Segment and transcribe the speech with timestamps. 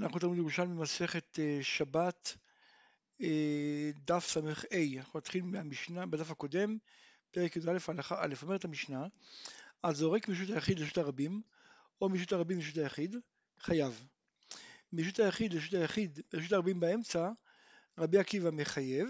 [0.00, 2.36] אנחנו תלמוד ירושלמי במסכת אה, שבת,
[3.22, 4.40] אה, דף ס"ה,
[4.96, 6.78] אנחנו נתחיל מהמשנה בדף הקודם,
[7.30, 9.06] פרק י"א הלכה א', אומרת המשנה,
[9.82, 11.42] אז זורק מרשות היחיד לרשות הרבים,
[12.00, 13.16] או מרשות הרבים לרשות היחיד,
[13.60, 14.06] חייב.
[14.92, 17.30] מרשות היחיד לרשות היחיד, לרשות הרבים באמצע,
[17.98, 19.08] רבי עקיבא מחייב,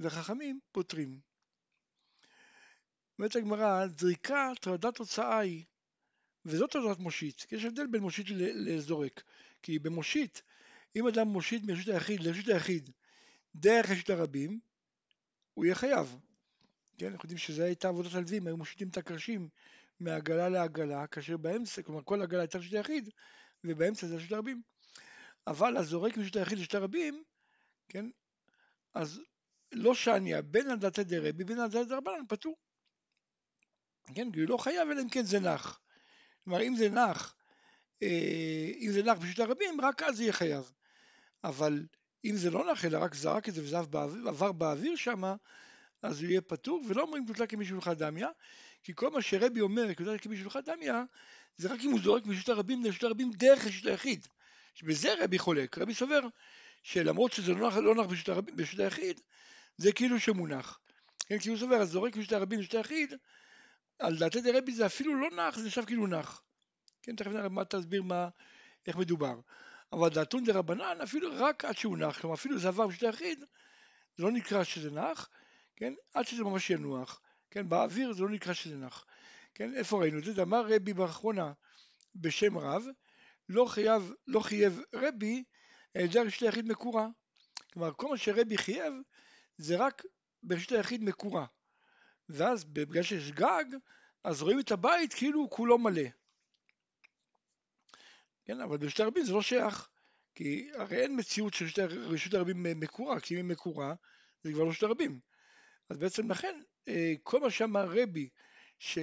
[0.00, 1.20] וחכמים פותרים.
[3.18, 5.64] אומרת הגמרא, זריקה טרדת תוצאה היא,
[6.44, 9.22] וזאת טרדת מושיט, יש הבדל בין מושיט לזורק,
[9.62, 10.40] כי במושיט,
[10.96, 12.90] אם אדם מושיט מרשות היחיד לרשות היחיד
[13.54, 14.60] דרך רשות הרבים,
[15.54, 16.16] הוא יהיה חייב.
[16.98, 19.48] כן, אנחנו יודעים שזו הייתה עבודת הלווים, היו מושיטים את הקרשים
[20.00, 23.10] מעגלה לעגלה, כאשר באמצע, כלומר כל עגלה הייתה רשות היחיד,
[23.64, 24.62] ובאמצע זה רשות הרבים.
[25.46, 27.22] אבל הזורק מרשות היחיד לרשות הרבים,
[27.88, 28.06] כן,
[28.94, 29.20] אז
[29.72, 32.56] לא שניה, בין הדתא דרבי, בין הדתא דרבנן, פטור.
[34.14, 35.80] כן, כי הוא לא חייב, אלא אם כן זה נח.
[36.44, 37.34] כלומר, אם זה נח,
[38.80, 40.72] אם זה נח ברשות הרבים, רק אז יהיה חייב.
[41.44, 41.86] אבל
[42.24, 43.78] אם זה לא נח, אלא רק זרק את זה וזה
[44.26, 45.22] עבר באוויר שם,
[46.02, 48.26] אז הוא יהיה פטור, ולא אומרים תותלה כמשולחא דמיא,
[48.82, 50.92] כי כל מה שרבי אומר, תותלה כמשולחא דמיא,
[51.56, 54.26] זה רק אם הוא זורק מרשות הרבים לרשות הרבים דרך רשות היחיד.
[54.74, 56.20] שבזה רבי חולק, רבי סובר
[56.82, 59.20] שלמרות שזה לא נח, לא נח ברשות, הרבים, ברשות היחיד,
[59.76, 60.80] זה כאילו שמונח.
[61.26, 63.14] כן, כי הוא סובר, אז זורק מרשות הרבים לרשות היחיד,
[63.98, 66.42] על דעתי דרבי זה אפילו לא נח, זה נחשב כאילו נח.
[67.02, 68.28] כן, תכף נראה מה תסביר מה,
[68.86, 69.40] איך מדובר.
[69.92, 73.44] אבל דעתון דה רבנן, אפילו רק עד שהוא נח, כלומר אפילו זה עבר בשתי יחיד,
[74.16, 75.28] זה לא נקרא שזה נח,
[75.76, 77.20] כן, עד שזה ממש ינוח,
[77.50, 79.06] כן, באוויר זה לא נקרא שזה נח,
[79.54, 80.42] כן, איפה ראינו את זה?
[80.42, 81.52] אמר רבי באחרונה
[82.14, 82.84] בשם רב,
[83.48, 85.44] לא חייב, לא חייב רבי,
[85.94, 87.08] על ידי רשת היחיד מקורה.
[87.72, 88.94] כלומר, כל מה שרבי חייב,
[89.58, 90.02] זה רק
[90.42, 91.46] ברשת היחיד מקורה.
[92.28, 93.64] ואז בגלל שיש גג,
[94.24, 96.02] אז רואים את הבית כאילו הוא כולו מלא.
[98.50, 99.88] כן, אבל ברשות הרבים זה לא שייך,
[100.34, 103.94] כי הרי אין מציאות של רשות הרבים מקורה, כי אם היא מקורה,
[104.42, 105.20] זה כבר לא רשות הרבים.
[105.90, 108.28] אז בעצם לכן, אה, כל מה שאמר רבי,
[108.78, 109.02] שאם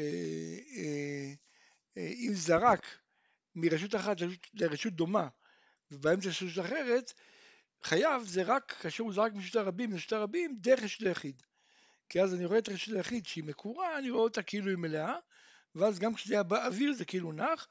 [1.97, 2.85] אה, אה, זרק
[3.55, 4.17] מרשות אחת
[4.53, 5.27] לרשות דומה,
[5.91, 7.13] ובאמצע רשות אחרת,
[7.83, 11.41] חייב זה רק כאשר הוא זרק מרשות הרבים לרשות הרבים דרך רשות היחיד.
[12.09, 15.15] כי אז אני רואה את רשות היחיד שהיא מקורה, אני רואה אותה כאילו היא מלאה,
[15.75, 17.67] ואז גם כשזה היה באוויר זה כאילו נח,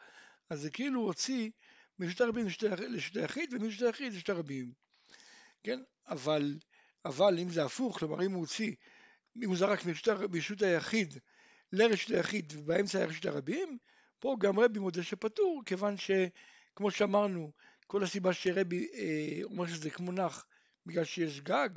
[0.51, 1.51] אז זה כאילו הוציא
[1.99, 2.47] מרשות הרבים
[2.89, 4.73] לרשות היחיד ומרשות היחיד לרשות הרבים.
[5.63, 5.81] כן?
[6.09, 6.59] אבל,
[7.05, 8.75] אבל אם זה הפוך, כלומר אם הוא הוציא,
[9.43, 9.85] אם הוא זרק
[10.31, 11.19] מרשות היחיד
[11.73, 13.79] לרשות היחיד ובאמצע היה רשות הרבים,
[14.19, 17.53] פה גם רבי מודה שפטור, כיוון שכמו שאמרנו,
[17.87, 20.47] כל הסיבה שרבי אה, אומר שזה כמו נח
[20.87, 21.69] בגלל שיש גג,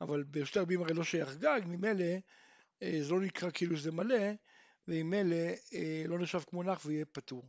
[0.00, 2.04] אבל ברשות הרבים הרי לא שייך גג, ממילא
[2.82, 4.32] אה, זה לא נקרא כאילו זה מלא,
[4.88, 5.36] וממילא
[5.74, 7.48] אה, לא נחשב כמו נח ויהיה פטור.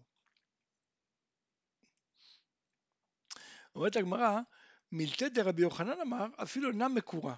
[3.76, 4.40] אומרת הגמרא,
[4.92, 7.36] מילתא דרבי יוחנן אמר, אפילו אינה מקורה.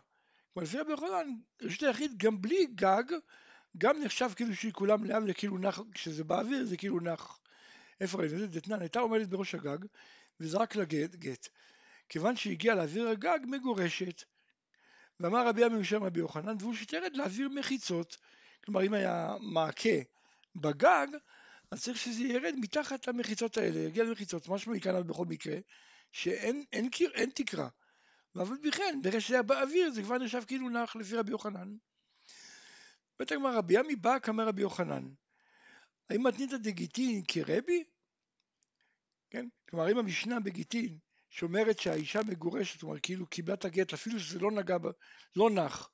[0.54, 1.28] כלומר, לפי רבי יוחנן,
[1.62, 3.04] רשות היחיד גם בלי גג,
[3.78, 7.40] גם נחשב כאילו שהיא כולה מלאה וכאילו נח, כשזה באוויר זה כאילו נח.
[8.02, 8.48] איפה ראינו את זה?
[8.60, 9.78] דתנן הייתה עומדת בראש הגג,
[10.40, 11.48] וזרק לה גט.
[12.10, 14.24] כיוון שהגיעה לאוויר הגג, מגורשת.
[15.20, 18.18] ואמר רבי עמי משם רבי יוחנן, והוא שתרד לאוויר מחיצות.
[18.66, 20.00] כלומר, אם היה מעקה
[20.56, 21.08] בגג,
[21.72, 25.56] אז צריך שזה ירד מתחת למחיצות האלה, יגיע למחיצות, משמע מכאן בכל מקרה,
[26.12, 27.70] שאין אין, אין, אין תקרה.
[28.36, 31.32] ואף על פי כן, ברגע שזה היה באוויר, זה כבר נחשב כאילו נח לפי רבי
[31.32, 31.76] יוחנן.
[33.20, 35.04] בית הגמרא רבי עמי בא כמה רבי יוחנן.
[36.10, 37.84] האם מתנית דגיטין כרבי?
[39.30, 39.48] כן?
[39.70, 40.98] כלומר, אם המשנה בגיטין
[41.30, 44.88] שאומרת שהאישה מגורשת, כלומר כאילו קיבלה את הגט, אפילו שזה לא נגע, ב,
[45.36, 45.90] לא נח,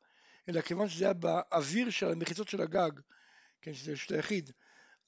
[0.49, 2.91] אלא כיוון שזה היה באוויר של המחיצות של הגג,
[3.61, 4.51] כן, שזה של היחיד,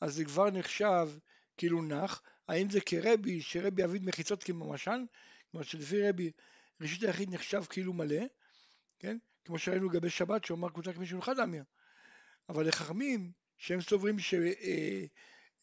[0.02, 1.10] אז זה כבר נחשב
[1.58, 5.06] כאילו נח, האם זה כרבי, שרבי אביד מחיצות כממשן,
[5.52, 6.32] כלומר שלפי רבי
[6.82, 8.26] ראשית היחיד נחשב כאילו מלא,
[9.00, 11.64] כן, כמו שראינו לגבי שבת שאומר קבוצה כמי שמלכד אמיר,
[12.50, 14.48] אבל לחכמים שהם סוברים שאם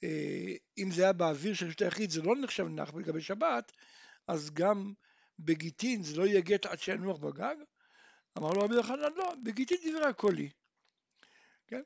[0.03, 3.73] אה, אה, זה היה באוויר של ראשית היחיד זה לא נחשב נח לגבי שבת,
[4.29, 4.93] אז גם
[5.39, 7.57] בגיטין זה לא יהיה גט עד שינוח בגג,
[8.39, 10.51] אמר לו רבי יוחנן לא, בגיטין דברי הקולי,
[11.67, 11.83] כן,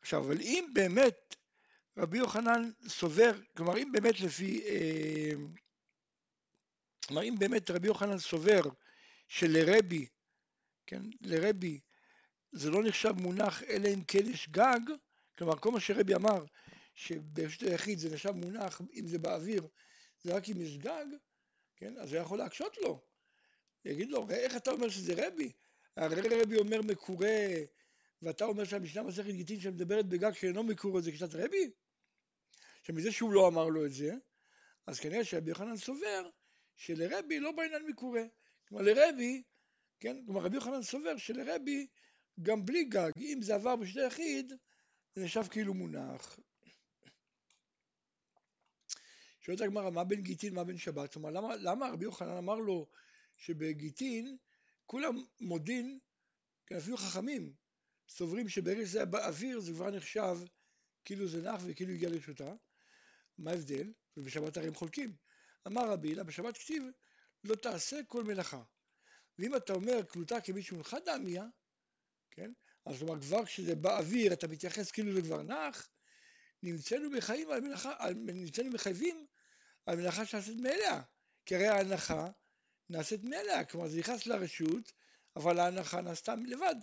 [0.00, 1.36] עכשיו אבל אם באמת
[1.96, 5.32] רבי יוחנן סובר, כלומר אם באמת לפי, אה,
[7.06, 8.60] כלומר אם באמת רבי יוחנן סובר
[9.28, 10.06] שלרבי,
[10.86, 11.80] כן, לרבי
[12.52, 14.80] זה לא נחשב מונח אלא אם כן יש גג,
[15.38, 16.44] כלומר כל מה שרבי אמר
[16.94, 19.66] שברשות היחיד זה נחשב מונח אם זה באוויר,
[20.22, 21.06] זה רק אם יש גג,
[21.76, 23.00] כן, אז הוא יכול להקשות לו,
[23.84, 25.52] יגיד לו, איך אתה אומר שזה רבי?
[25.96, 27.38] הרי רבי אומר מקורה,
[28.22, 31.70] ואתה אומר שהמשנה מסכת גיטין שמדברת בגג שאינו מקורה זה קצת רבי?
[32.82, 34.14] שמזה שהוא לא אמר לו את זה,
[34.86, 36.30] אז כנראה שרבי יוחנן סובר
[36.76, 38.22] שלרבי לא בעניין מקורה.
[38.68, 39.42] כלומר לרבי,
[40.00, 41.86] כן, כלומר רבי יוחנן סובר שלרבי
[42.42, 44.52] גם בלי גג, אם זה עבר בשתי יחיד,
[45.14, 46.38] זה נחשב כאילו מונח.
[49.40, 51.12] שואלת הגמרא, מה בין גיטין, מה בין שבת?
[51.12, 52.86] כלומר, למה, למה רבי יוחנן אמר לו
[53.36, 54.36] שבגיטין
[54.86, 55.98] כולם מודין,
[56.66, 57.52] כן, אפילו חכמים,
[58.08, 60.36] סוברים שברגע שזה באוויר זה כבר נחשב
[61.04, 62.54] כאילו זה נח וכאילו הגיע לרשותה.
[63.38, 63.92] מה ההבדל?
[64.16, 65.16] ובשבת הרי הם חולקים.
[65.66, 66.82] אמר רבי הילה, בשבת כתיב
[67.44, 68.62] לא תעשה כל מלאכה.
[69.38, 71.44] ואם אתה אומר קלוטה כמישהו נחה דמיה,
[72.30, 72.52] כן?
[72.86, 75.88] אז כלומר כבר כשזה באוויר אתה מתייחס כאילו זה כבר נח,
[76.62, 79.26] נמצאנו מחייבים על מלאכה, נמצאנו מחייבים
[79.86, 81.02] על מלאכה שנעשית מאליה.
[81.46, 82.30] כי הרי ההנחה
[82.90, 84.92] נעשית מאליה, כלומר זה נכנס לרשות,
[85.36, 86.74] אבל ההנחה נעשתה לבד.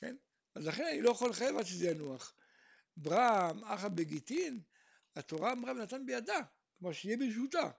[0.00, 0.16] כן?
[0.54, 2.34] אז לכן אני לא יכול לחייב עד שזה ינוח.
[2.96, 4.62] ברם, אחא בגיטין,
[5.16, 6.40] התורה אמרה ונתן בידה,
[6.78, 7.70] כלומר שיהיה ברשותה.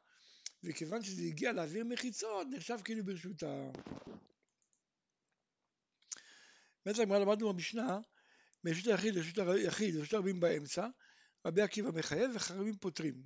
[0.63, 3.71] וכיוון שזה הגיע לאוויר מחיצות, נחשב כאילו ברשותה.
[6.85, 8.00] באמת הגמרא למדנו במשנה,
[8.63, 10.88] מרשות היחיד לרשות היחיד ורשות הרבים באמצע,
[11.45, 13.25] רבי עקיבא מחייב וחרבים פותרים.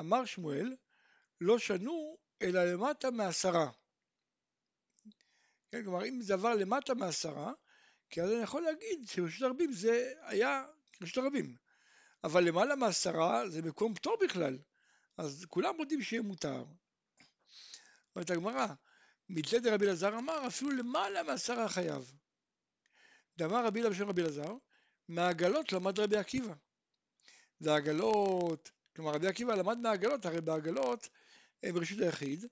[0.00, 0.76] אמר שמואל,
[1.40, 3.70] לא שנו אלא למטה מעשרה.
[5.70, 7.52] כן, כלומר אם זה עבר למטה מעשרה,
[8.10, 10.64] כי אז אני יכול להגיד שרשות הרבים זה היה
[11.02, 11.56] רשות הרבים.
[12.24, 14.58] אבל למעלה מעשרה זה מקום פטור בכלל,
[15.16, 16.64] אז כולם יודעים שיהיה מותר.
[18.16, 18.66] אומרת הגמרא,
[19.28, 22.12] מתלי דרבי אלעזר אמר אפילו למעלה מעשרה חייב.
[23.36, 24.54] דאמר רבי אלעזר רבי אלעזר,
[25.08, 26.54] מהעגלות למד רבי עקיבא.
[27.60, 31.08] והעגלות, כלומר רבי עקיבא למד מהעגלות, הרי בעגלות
[31.62, 32.46] הם רשות היחיד,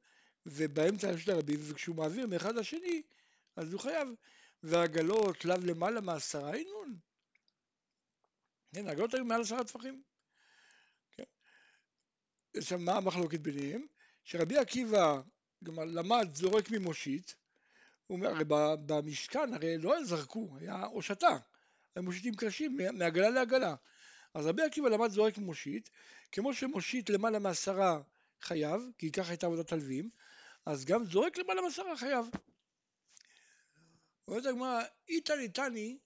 [0.47, 3.03] ובאמצע רשות הרבים, וכשהוא מעביר מאחד לשני,
[3.57, 4.09] אז הוא חייב.
[4.63, 6.97] והעגלות לאו למעלה מעשרה אינון.
[6.97, 7.12] כן,
[8.75, 10.03] העגלות היו מעל עשרה טפחים.
[11.13, 11.23] כן.
[12.57, 13.87] עכשיו, מה המחלוקת ביניהם?
[14.25, 15.21] שרבי עקיבא
[15.65, 17.33] כלומר, למד זורק ממושיט,
[18.07, 18.45] הוא אומר, הרי
[18.87, 21.39] במשכן הרי לא זרקו, היה הושטה,
[21.95, 23.75] היו מושיטים קרשים מעגלה לעגלה.
[24.35, 25.89] אז רבי עקיבא למד זורק ממושיט,
[26.33, 28.01] כמו שמושיט למעלה מעשרה
[28.41, 30.11] חייב, כי ככה הייתה עבודת הלווים,
[30.67, 32.27] אז גם זורק למעלה מעשרה חייב.
[34.29, 35.99] אומרת הגמרא, איתא ניתני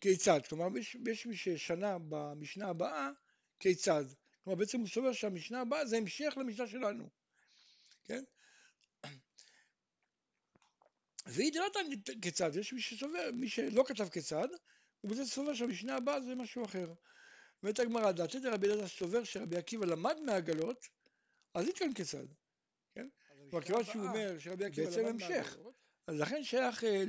[0.00, 0.40] כיצד?
[0.48, 3.10] כלומר, יש, יש מי ששנה במשנה הבאה
[3.60, 4.04] כיצד.
[4.44, 7.10] כלומר, בעצם הוא סובר שהמשנה הבאה זה המשך למשנה שלנו.
[8.04, 8.24] כן?
[11.26, 11.68] ואיתא לא
[12.22, 14.48] כיצד, יש מי שסובר, מי שלא כתב כיצד,
[15.00, 16.94] הוא בזה סובר שהמשנה הבאה זה משהו אחר.
[17.62, 20.88] אומרת הגמרא, דעתי דרבי אלעזר סובר שרבי עקיבא למד מהעגלות,
[21.54, 22.26] אז איתכן כיצד.
[22.94, 23.08] כן?
[23.50, 25.74] כלומר, כיוון שהוא אומר שרבי עקיבא למד מהעגלות,
[26.06, 27.04] אז לכן שייך אה,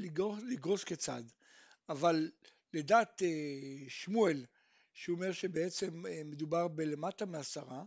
[0.47, 1.23] לגרוס, כצד.
[1.89, 2.31] אבל
[2.73, 4.45] לדעת אה, שמואל,
[4.93, 7.83] שהוא אומר שבעצם אה, מדובר בלמטה מעשרה,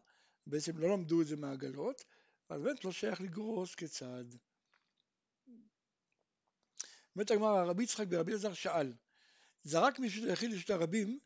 [0.46, 2.04] בעצם לא למדו את זה מהעגלות,
[2.48, 4.24] אז באמת לא שייך לגרוס כצד.
[7.16, 8.92] באמת הגמרא, רבי יצחק ברבי אלעזר שאל,
[9.64, 11.18] זרק מרשות היחיד לרשות הרבים,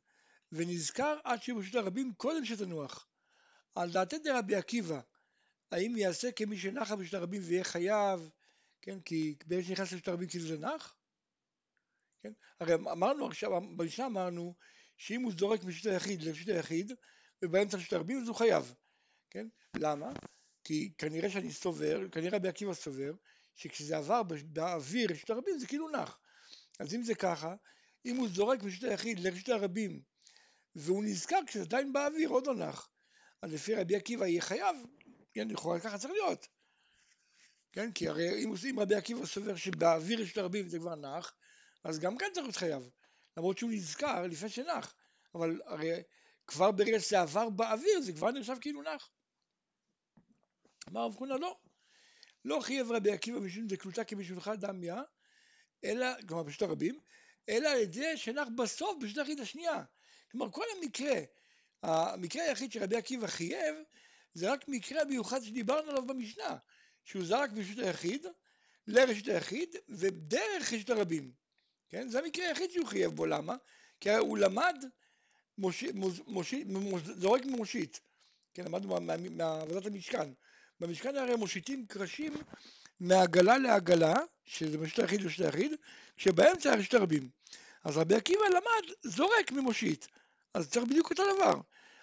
[0.53, 3.09] ונזכר עד שיהיו ברשות הרבים קודם שתנוח.
[3.75, 5.01] על דעתי דרבי עקיבא,
[5.71, 8.31] האם יעשה כמי שנחה ברשות הרבים ויהיה חייב
[8.87, 9.01] כן?
[9.01, 10.96] כי ברגע שנכנס לשת הרבים כאילו זה נח,
[12.27, 12.33] כן?
[12.61, 14.55] הרי אמרנו עכשיו, במשנה אמרנו
[14.97, 16.93] שאם הוא זורק משת היחיד לשת היחיד
[17.43, 18.75] ובאמצע שת הרבים אז הוא חייב,
[19.31, 19.47] כן?
[19.75, 20.11] למה?
[20.65, 23.13] כי כנראה שאני סובר, כנראה רבי עקיבא סובר,
[23.55, 26.19] שכשזה עבר באוויר לשת הרבים זה כאילו נח.
[26.81, 27.55] אז אם זה ככה,
[28.07, 30.01] אם הוא זורק משת היחיד לרשות הרבים
[30.75, 32.89] והוא נזכר כשזה עדיין באוויר עוד לא נח,
[33.43, 34.77] אז לפי רבי עקיבא יהיה חייב,
[35.33, 36.47] כן, לכאורה ככה צריך להיות.
[37.73, 37.93] כן?
[37.93, 41.35] כי הרי אם, אם רבי עקיבא סובר שבאוויר יש תרבים זה כבר נח,
[41.87, 42.91] אז גם כאן צריך להיות חייב.
[43.37, 44.95] למרות שהוא נזכר לפני שנח,
[45.35, 46.03] אבל הרי
[46.47, 49.11] כבר ברגע שזה עבר באוויר זה כבר נחשב כאילו נח.
[50.89, 51.59] אמר רב חונה לא,
[52.45, 55.03] לא חייב רבי עקיבא משום דקלותה כמשולחה דמיה,
[55.85, 57.01] אלא, כלומר פשוט הרבים,
[57.49, 59.85] אלא על ידי שנח בסוף בשביל היחיד השנייה.
[60.31, 61.21] כלומר כל המקרה,
[61.83, 63.77] המקרה היחיד שרבי עקיבא חייב,
[64.35, 66.57] זה רק מקרה מיוחד שדיברנו עליו במשנה.
[67.05, 68.27] שהוא זרק מרשות היחיד
[68.87, 71.46] לרשות היחיד ודרך רשות הרבים.
[71.89, 72.09] כן?
[72.09, 73.57] זה המקרה היחיד שהוא חייב בו, למה?
[74.01, 74.77] כי הוא למד.
[77.03, 77.99] זורק ממושיט.
[78.55, 79.01] כן, למדנו
[79.31, 80.33] מעבודת המשכן.
[80.81, 82.35] במשכן הרי מושיטים קרשים
[83.01, 84.15] מעגלה לעגלה,
[84.45, 85.73] שזה מרשות היחיד לרשות היחיד,
[86.17, 87.29] שבאמצע רשות הרבים.
[87.85, 90.07] אז רבי עקיבא למד זורק ממושיט.
[90.55, 91.61] אז צריך בדיוק אותו דבר.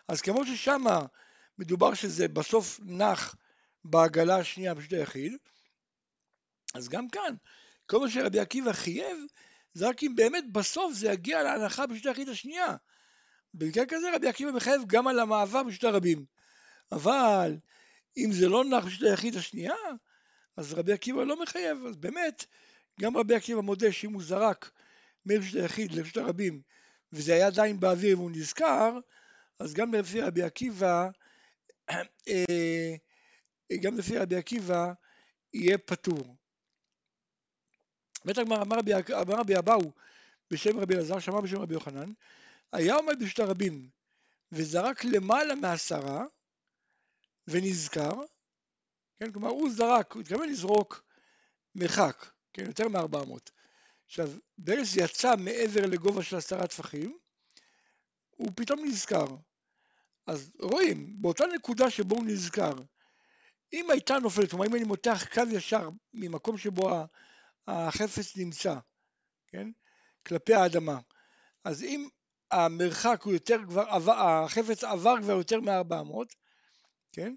[0.07, 1.05] אז כמו ששמה
[1.57, 3.35] מדובר שזה בסוף נח
[3.83, 5.33] בעגלה השנייה פשוט היחיד.
[6.73, 7.35] אז גם כאן,
[7.85, 9.17] כל מה שרבי עקיבא חייב,
[9.73, 12.75] זה רק אם באמת בסוף זה יגיע להנחה פשוט היחיד השנייה.
[13.53, 16.25] במקרה כזה רבי עקיבא מחייב גם על המעבר פשוט הרבים.
[16.91, 17.57] אבל
[18.17, 19.75] אם זה לא נח בשביל היחיד השנייה,
[20.57, 22.45] אז רבי עקיבא לא מחייב, אז באמת,
[23.01, 24.71] גם רבי עקיבא מודה שאם הוא זרק
[25.25, 26.61] מרשת היחיד לרשת הרבים,
[27.13, 28.99] וזה היה עדיין באוויר והוא נזכר,
[29.59, 31.09] אז גם לפי רבי עקיבא,
[31.89, 32.95] אה,
[33.81, 34.93] גם לפי רבי עקיבא
[35.53, 36.35] יהיה פטור.
[38.25, 38.77] בית הגמרא אמר
[39.39, 39.91] רבי אבאו
[40.51, 42.11] בשם רבי אלעזר, שמע בשם רבי יוחנן,
[42.71, 43.89] היה עומד בשתי הרבים
[44.51, 46.25] וזרק למעלה מעשרה
[47.47, 48.11] ונזכר,
[49.19, 51.03] כן, כלומר הוא זרק, הוא התכוון לזרוק
[51.75, 53.51] מרחק, כן, יותר מ-400.
[54.05, 57.17] עכשיו, ברגע יצא מעבר לגובה של עשרה טפחים,
[58.29, 59.25] הוא פתאום נזכר.
[60.27, 62.73] אז רואים, באותה נקודה שבו הוא נזכר,
[63.73, 66.89] אם הייתה נופלת, כלומר אם אני מותח קו ישר ממקום שבו
[67.67, 68.75] החפץ נמצא,
[69.47, 69.67] כן,
[70.27, 70.99] כלפי האדמה,
[71.63, 72.07] אז אם
[72.51, 76.35] המרחק הוא יותר כבר, החפץ עבר כבר יותר מ-400,
[77.11, 77.35] כן,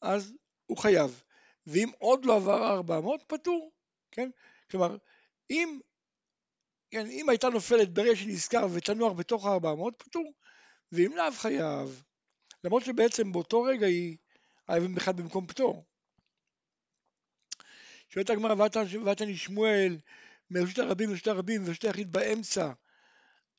[0.00, 0.32] אז
[0.66, 1.22] הוא חייב,
[1.66, 3.72] ואם עוד לא עבר 400, פטור,
[4.10, 4.30] כן,
[4.70, 4.96] כלומר,
[5.50, 5.80] אם,
[6.90, 10.32] כן, אם הייתה נופלת ברגע שנזכר ותנוח בתוך ה-400, פטור,
[10.92, 12.02] ואם לאו חייב,
[12.64, 14.16] למרות שבעצם באותו רגע היא
[14.68, 15.84] האבן בכלל במקום פטור.
[18.14, 18.54] שואלת הגמרא,
[19.04, 19.98] ואתני שמואל
[20.50, 22.72] מרשות הרבים לרשות הרבים ורשות היחיד באמצע,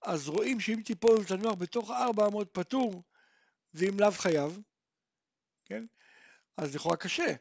[0.01, 3.03] אז רואים שאם תיפול ותנוח בתוך ה-400 פטור,
[3.73, 4.59] ואם לאו חייב,
[5.65, 5.85] כן?
[6.57, 7.33] אז לכאורה קשה.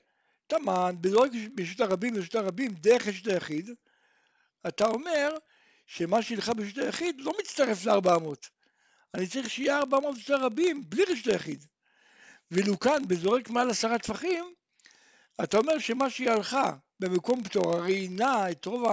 [0.47, 3.71] תמן, בזורק ברשות הרבים לרשות הרבים דרך רשות היחיד,
[4.69, 5.37] אתה אומר
[5.87, 8.49] שמה שהלכה ברשות היחיד לא מצטרף ל-400.
[9.15, 11.65] אני צריך שיהיה 400 רשות הרבים בלי רשות היחיד.
[12.51, 14.45] ואילו כאן, בזורק מעל עשרה טפחים,
[15.45, 18.85] אתה אומר שמה שהיא הלכה במקום פטור, הרי נעה את רוב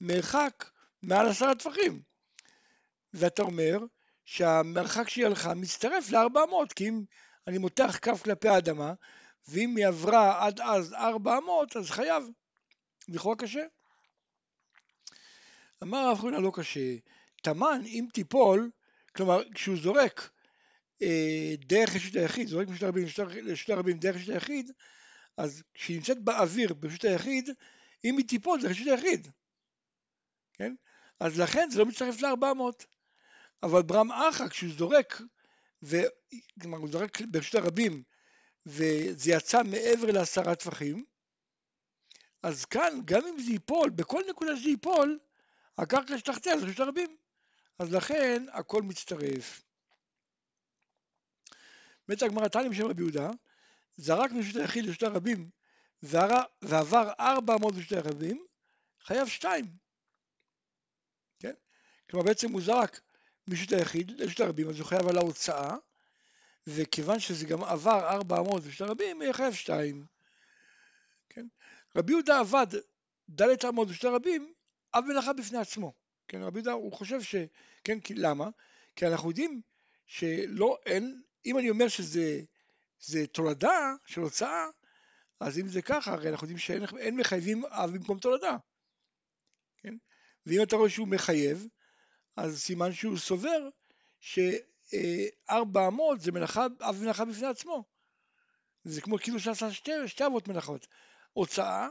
[0.00, 0.64] המרחק
[1.02, 2.02] מעל עשרה טפחים.
[3.12, 3.78] ואתה אומר
[4.24, 7.02] שהמרחק שהיא הלכה מצטרף ל-400, כי אם
[7.46, 8.92] אני מותח כף כלפי האדמה,
[9.48, 12.24] ואם היא עברה עד אז 400, אז חייב.
[13.08, 13.64] לכאורה קשה.
[15.82, 16.96] אמר הרב חונה לא קשה,
[17.42, 18.70] תמן אם תיפול,
[19.16, 20.30] כלומר כשהוא זורק
[21.02, 23.04] אה, דרך רשות היחיד, זורק מרשות הרבים
[23.42, 24.72] לרשות הרבים דרך רשות היחיד,
[25.38, 27.50] אז כשהיא נמצאת באוויר ברשות היחיד,
[28.04, 29.28] אם היא תיפול זה רשות היחיד,
[30.52, 30.74] כן?
[31.20, 32.86] אז לכן זה לא מצטרף ל-400.
[33.62, 35.20] אבל ברם אחא כשהוא זורק,
[35.82, 35.96] ו...
[36.62, 38.02] כלומר הוא זורק ברשות הרבים
[38.66, 41.04] וזה יצא מעבר לעשרה טפחים,
[42.42, 45.18] אז כאן גם אם זה ייפול, בכל נקודה שזה ייפול,
[45.78, 47.16] הקרקע שתחתיה זה רשות הרבים.
[47.78, 49.62] אז לכן הכל מצטרף.
[52.08, 53.30] מת הגמרא תניא בשם רבי יהודה,
[53.98, 55.50] זרק מרשות היחיד לרשות הרבים
[56.62, 58.46] ועבר ארבע אמות רשות הרבים,
[59.02, 59.64] חייב שתיים.
[61.38, 61.54] כן?
[62.10, 63.00] כלומר בעצם הוא זרק
[63.46, 65.76] מרשות היחיד לרשות הרבים, אז הוא חייב על ההוצאה,
[66.66, 70.06] וכיוון שזה גם עבר ארבע אמות רשות הרבים, יהיה חייב שתיים.
[71.28, 71.46] כן?
[71.96, 72.66] רבי יהודה עבד
[73.28, 74.52] דלת אמות רשות הרבים,
[74.94, 75.92] אב מלאכה בפני עצמו.
[76.28, 77.34] כן, רבי יהודה הוא חושב ש...
[77.84, 78.48] כן, כי, למה?
[78.96, 79.60] כי אנחנו יודעים
[80.06, 82.40] שלא, אין, אם אני אומר שזה
[83.00, 84.66] זה תולדה של הוצאה,
[85.40, 88.56] אז אם זה ככה, הרי אנחנו יודעים שאין מחייבים אב במקום תולדה.
[89.78, 89.94] כן?
[90.46, 91.66] ואם אתה רואה שהוא מחייב,
[92.36, 93.68] אז סימן שהוא סובר
[94.20, 97.84] שארבע אמות זה מלאכה, אב מלאכה בפני עצמו.
[98.84, 100.86] זה כמו כאילו שעשה שתי, שתי אבות מלאכות,
[101.32, 101.88] הוצאה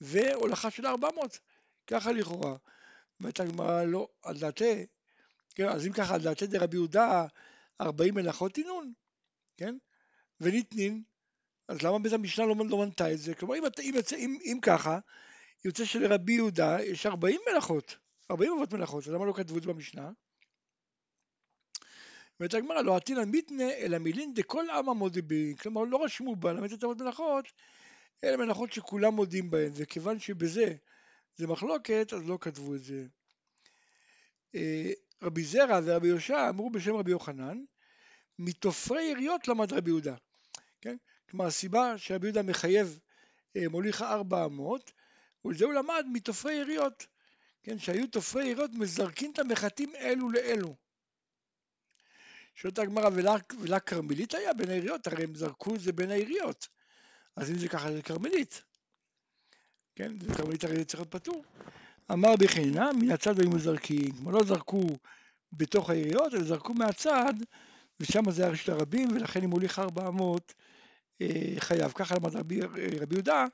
[0.00, 1.38] והולכה של ארבע אמות,
[1.86, 2.56] ככה לכאורה.
[3.20, 4.86] אומרת הגמרא לא, על דעתי,
[5.54, 7.26] כן, אז אם ככה על דעתי דרבי יהודה
[7.80, 8.92] ארבעים מלאכות אינון,
[9.56, 9.76] כן?
[10.40, 11.02] וניתנין,
[11.68, 13.34] אז למה בית המשנה לא, לא מנתה את זה?
[13.34, 14.98] כלומר אם, אם, אם, אם ככה,
[15.64, 17.96] יוצא שלרבי יהודה יש ארבעים מלאכות,
[18.30, 20.10] ארבעים אבות מלאכות, אז למה לא כתבו את זה במשנה?
[22.40, 24.64] אומרת הגמרא לא עתינא מיתנה אלא מילין דכל
[24.94, 27.44] מודי בי, כלומר לא רשמו בה ל"ט אבות מלאכות,
[28.24, 30.74] אלה מלאכות שכולם מודים בהן, וכיוון שבזה
[31.36, 33.06] זה מחלוקת, אז לא כתבו את זה.
[34.54, 34.90] אה,
[35.22, 37.58] רבי זרע ורבי יושע אמרו בשם רבי יוחנן,
[38.38, 40.14] מתופרי יריות למד רבי יהודה.
[40.80, 40.96] כן?
[41.30, 42.98] כלומר הסיבה שרבי יהודה מחייב
[43.56, 43.64] אה,
[44.00, 44.92] ארבע אמות,
[45.44, 47.06] ולזה הוא למד מתופרי יריות.
[47.62, 47.78] כן?
[47.78, 50.76] שהיו תופרי יריות מזרקים את המחטים אלו לאלו.
[52.54, 53.10] שואלת הגמרא,
[53.60, 55.06] ולה כרמלית היה בין העיריות?
[55.06, 56.68] הרי הם זרקו את זה בין העיריות.
[57.36, 58.62] אז אם זה ככה זה כרמלית.
[59.94, 61.44] כן, זה כרמלית הרי צריך להיות פטור.
[62.12, 64.12] אמר בחינם, מן הצד היו מזרקים.
[64.12, 64.86] כלומר לא זרקו
[65.52, 67.34] בתוך העיריות, אלא זרקו מהצד,
[68.00, 70.54] ושם זה היה רשת הרבים, ולכן אם הוליך ארבע אמות
[71.20, 71.92] אה, חייב.
[71.92, 72.60] ככה למד רבי,
[73.00, 73.44] רבי יהודה,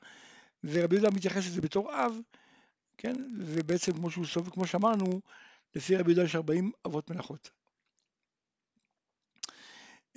[0.63, 2.13] ורבי יהודה מתייחס לזה בתור אב,
[2.97, 5.21] כן, ובעצם כמו שהוא סובר, כמו שאמרנו,
[5.75, 7.51] לפי רבי יהודה יש 40 אבות מלאכות.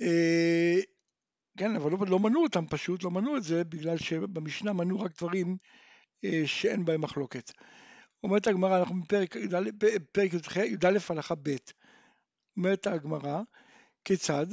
[0.01, 0.79] אה,
[1.57, 5.17] כן, אבל לא, לא מנעו אותם פשוט, לא מנעו את זה בגלל שבמשנה מנעו רק
[5.17, 5.57] דברים
[6.23, 7.51] אה, שאין בהם מחלוקת.
[8.23, 9.35] אומרת הגמרא, אנחנו בפרק
[10.35, 11.55] י"א הלכה ב',
[12.57, 13.41] אומרת הגמרא,
[14.05, 14.45] כיצד?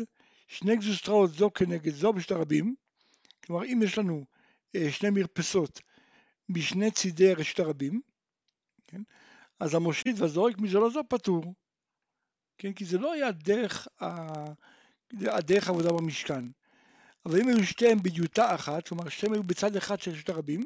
[0.49, 2.75] שני גזוסטראות זו כנגד זו בשת הרבים,
[3.45, 4.25] כלומר אם יש לנו
[4.77, 5.81] אה, שני מרפסות
[6.49, 8.01] משני צידי רשת הרבים,
[8.87, 9.03] כן?
[9.61, 11.55] אז המושיט והזורק מזו לזו פטור,
[12.59, 12.73] כן?
[12.73, 14.07] כי זה לא היה דרך, ה...
[15.13, 16.45] הדרך העבודה במשכן.
[17.27, 20.61] אבל אם היו שתיהם בדיוטה אחת, כלומר שתיהם היו בצד אחד של רשת הרבים,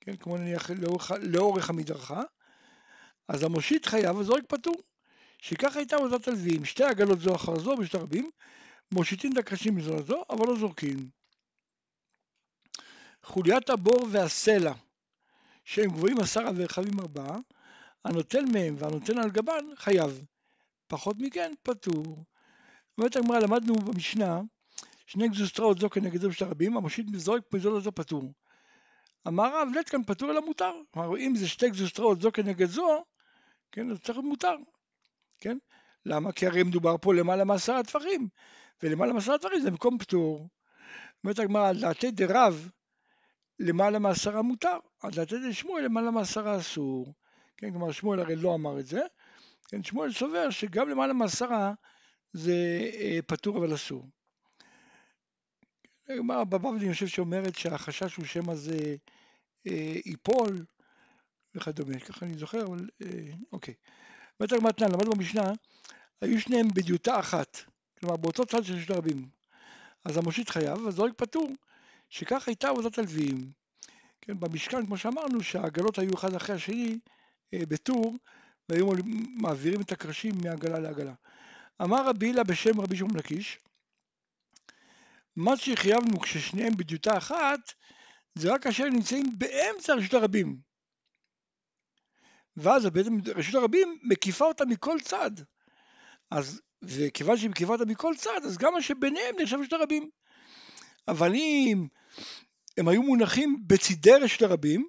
[0.00, 2.22] כן, כמו נניח לאורך, לאורך המדרכה,
[3.28, 4.74] אז המושיט חייב וזורק פטור.
[5.38, 8.30] שככה הייתה עבודת הלווים, שתי עגלות זו אחר זו בשתי רבים,
[8.92, 11.10] מושיטים את הקרשים מזו לזו, אבל לא זורקים.
[13.22, 14.72] חוליית הבור והסלע,
[15.64, 17.38] שהם גבוהים עשרה ורחבים ארבעה,
[18.04, 20.24] הנוטל מהם והנותן על גבן חייב.
[20.86, 22.24] פחות מכן פטור.
[22.98, 24.40] אומרת הגמרא, למדנו במשנה
[25.06, 28.32] שני גזוסטראות זו כנגד זו בשתי רבים, המושיט מזורק מזו לזו פטור.
[29.28, 30.72] אמר רב, לט כאן פטור אלא מותר.
[30.90, 33.04] כלומר, אם זה שתי גזוסטראות זו כנגד זו,
[33.72, 34.56] כן, אז צריך מותר.
[35.40, 35.58] כן?
[36.06, 36.32] למה?
[36.32, 38.28] כי הרי מדובר פה למעלה מעשרה טפחים,
[38.82, 40.48] ולמעלה מעשרה טפחים זה מקום פטור.
[41.24, 42.70] אומרת הגמרא, על דעתי דרב
[43.58, 47.14] למעלה מעשרה מותר, על דעתי דשמואל למעלה מעשרה אסור.
[47.56, 49.00] כן, כלומר שמואל הרי לא אמר את זה,
[49.68, 51.72] כן, שמואל סובר שגם למעלה מעשרה
[52.32, 54.08] זה אה, פטור אבל אסור.
[56.08, 58.96] הגמרא בבבלי אני חושב שאומרת שהחשש הוא שמא זה
[59.66, 60.64] אה, ייפול
[61.54, 63.74] וכדומה, ככה אני זוכר, אבל אה, אוקיי.
[64.40, 65.52] אומרת הגמרא תנן, למדנו במשנה,
[66.20, 67.58] היו שניהם בדיוטה אחת,
[68.00, 69.28] כלומר באותו צד של שני רבים.
[70.04, 71.50] אז המושיט חייב, הזורק פטור,
[72.10, 73.50] שכך הייתה עבודת הלוויים.
[74.20, 76.98] כן, במשכן, כמו שאמרנו, שהעגלות היו אחד אחרי השני
[77.54, 78.16] אה, בטור,
[78.68, 78.90] והיו
[79.36, 81.14] מעבירים את הקרשים מעגלה לעגלה.
[81.82, 83.58] אמר רבי הילה בשם רבי שמעון לקיש,
[85.36, 87.72] מה שחייבנו כששניהם בדיוטה אחת,
[88.34, 90.65] זה רק כאשר נמצאים באמצע רשות הרבים.
[92.56, 95.30] ואז בעצם רשות הרבים מקיפה אותה מכל צד.
[96.30, 100.10] אז וכיוון שהיא מקיפה אותה מכל צד, אז גם מה שביניהם נחשב רשות הרבים.
[101.08, 101.86] אבל אם
[102.78, 104.88] הם היו מונחים בצידי רשות הרבים,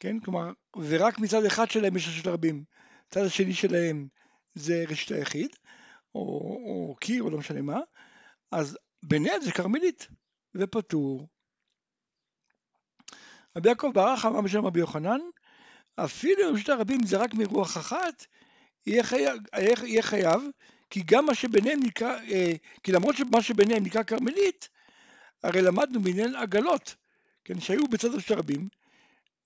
[0.00, 2.64] כן, כלומר, ורק מצד אחד שלהם יש רשות הרבים,
[3.08, 4.08] הצד השני שלהם
[4.54, 5.56] זה רשות היחיד,
[6.14, 6.20] או,
[6.64, 7.80] או קיר, או לא משנה מה,
[8.52, 10.08] אז ביניהם זה כרמלית,
[10.54, 11.28] ופטור.
[13.56, 15.20] רבי יעקב ברח אמר בשם רבי יוחנן,
[16.04, 18.26] אפילו אם רשות הרבים זה רק מרוח אחת,
[18.86, 19.38] יהיה חייב,
[19.84, 20.42] יהיה חייב
[20.90, 24.68] כי גם מה שביניהם נקרא, אה, כי למרות שמה שביניהם נקרא כרמלית,
[25.42, 26.94] הרי למדנו בעניין עגלות,
[27.44, 28.68] כן, שהיו בצד רשות הרבים,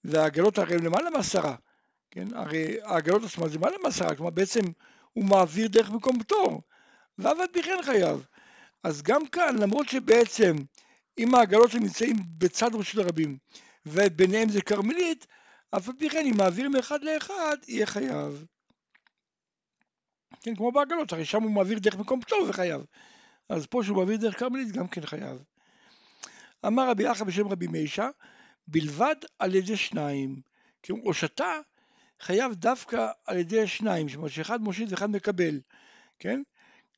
[0.04, 1.54] והעגלות הרי הם למעלה מעשרה,
[2.10, 4.60] כן, הרי העגלות עצמן זה למעלה מעשרה, כלומר בעצם
[5.12, 6.62] הוא מעביר דרך מקום פטור,
[7.18, 8.26] ואף על כן חייב.
[8.82, 10.56] אז גם כאן, למרות שבעצם
[11.18, 13.38] אם העגלות נמצאים בצד רשות הרבים,
[13.86, 15.26] וביניהם זה כרמלית,
[15.76, 18.46] אף על פי כן אם מעביר מאחד לאחד, יהיה חייב.
[20.40, 22.82] כן, כמו בעגלות, הרי שם הוא מעביר דרך מקום פטור וחייב.
[23.48, 25.44] אז פה שהוא מעביר דרך כרמלית גם כן חייב.
[26.66, 28.08] אמר רבי אחא בשם רבי מישה,
[28.66, 30.40] בלבד על ידי שניים.
[30.82, 31.60] כי הושטה
[32.20, 35.60] חייב דווקא על ידי שניים, זאת אומרת שאחד מושיט ואחד מקבל,
[36.18, 36.42] כן?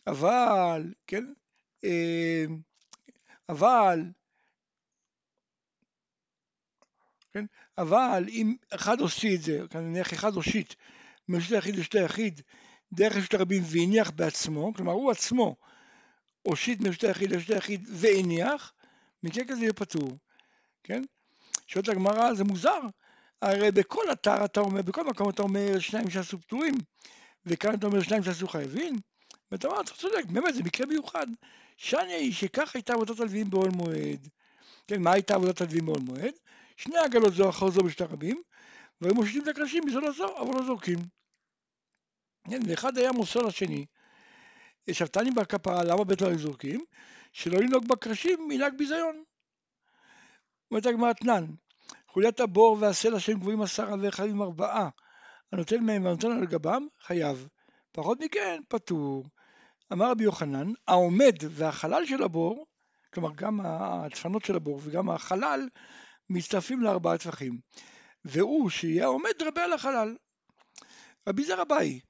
[0.07, 1.25] אבל, כן?
[1.85, 2.45] אה,
[3.49, 4.01] אבל
[7.35, 7.44] כן?
[7.79, 10.75] אבל אם אחד עושה את זה, נניח אחד הושיט
[11.29, 12.40] משתי יחיד לשתי יחיד
[12.92, 15.57] דרך רשות הרבים והניח בעצמו, כלומר הוא עצמו
[16.42, 18.73] הושיט משתי יחיד לשתי יחיד והניח,
[19.23, 20.18] מקרה כזה יהיה פטור,
[20.85, 21.03] כן?
[21.66, 22.81] שואלת הגמרא, זה מוזר,
[23.42, 26.75] הרי בכל אתר אתה אומר, בכל מקום אתה אומר שניים שעשו פטורים,
[27.47, 28.97] וכאן אתה אומר שניים שעשו חייבים,
[29.53, 31.27] ואתה אומר, אתה צודק, באמת זה מקרה מיוחד.
[31.77, 34.29] שאני שכך הייתה עבודת הלווים באוהל מועד.
[34.87, 36.35] כן, מה הייתה עבודת הלווים באוהל מועד?
[36.77, 38.43] שני עגלות זו אחר זו בשתי רבים,
[39.01, 40.99] והיו מושיטים את הקרשים מזו לזו, אבל לא זורקים.
[42.51, 43.87] כן, ואחד היה מוסר לשני.
[44.93, 46.85] שבתני בכפרה, למה בית לא זורקים?
[47.33, 49.25] שלא לנהוג בקרשים מנהג ביזיון.
[50.71, 51.45] אומרת הגמרא תנן,
[52.09, 54.89] חוליית הבור והסלע שהם גבוהים עשרה ורחבים ארבעה,
[55.53, 57.49] הנותן מהם והנותן על גבם, חייב.
[57.93, 59.25] פחות מכן, פטור.
[59.93, 62.67] אמר רבי יוחנן, העומד והחלל של הבור,
[63.15, 65.69] כלומר גם הדפנות של הבור וגם החלל,
[66.31, 67.59] מצטרפים לארבעה טפחים.
[68.25, 70.17] והוא שיהיה עומד רבה על החלל.
[71.29, 72.01] רבי זר אביי,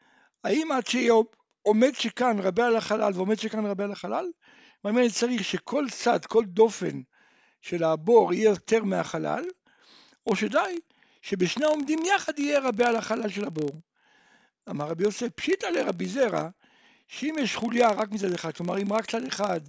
[0.44, 1.12] האם עד שיהיה
[1.62, 4.26] עומד שכאן רבה על החלל ועומד שכאן רבה על החלל?
[4.84, 7.00] מה צריך שכל צד, כל דופן
[7.60, 9.44] של הבור יהיה יותר מהחלל,
[10.26, 10.78] או שדי
[11.22, 13.80] שבשני העומדים יחד יהיה רבה על החלל של הבור.
[14.70, 16.48] אמר רבי יוסף, פשיטא לרבי זרע,
[17.08, 19.60] שאם יש חוליה רק מצד אחד, כלומר אם רק צד אחד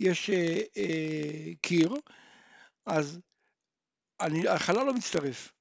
[0.00, 1.94] יש אה, אה, קיר,
[2.86, 3.20] אז
[4.20, 5.52] אני, החלל לא מצטרף.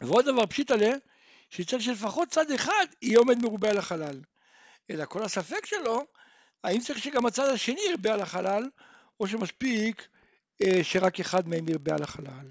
[0.00, 0.96] ועוד דבר פשיט עליה,
[1.50, 4.20] שצריך שלפחות צד אחד יהיה עומד מרובה על החלל.
[4.90, 6.06] אלא כל הספק שלו,
[6.64, 8.68] האם צריך שגם הצד השני ירבה על החלל,
[9.20, 10.08] או שמספיק
[10.62, 12.50] אה, שרק אחד מהם ירבה על החלל.